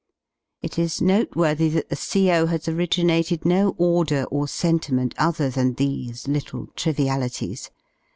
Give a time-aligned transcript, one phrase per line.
[0.63, 2.47] It is noteworthy that the CO.
[2.47, 7.69] has originated no order or sentiment other than these little trivialities.